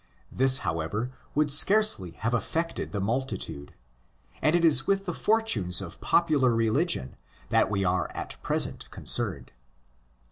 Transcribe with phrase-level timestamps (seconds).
[0.31, 3.75] This, however, would scarcely have affected the multitude;
[4.41, 7.17] and it is with the fortunes of popular religion
[7.49, 9.51] that we are at present concerned.